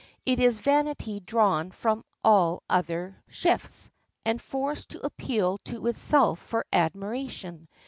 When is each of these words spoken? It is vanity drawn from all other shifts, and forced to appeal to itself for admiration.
It 0.25 0.39
is 0.39 0.57
vanity 0.57 1.19
drawn 1.19 1.69
from 1.69 2.03
all 2.23 2.63
other 2.67 3.21
shifts, 3.29 3.91
and 4.25 4.41
forced 4.41 4.89
to 4.89 5.05
appeal 5.05 5.59
to 5.65 5.85
itself 5.85 6.39
for 6.39 6.65
admiration. 6.73 7.67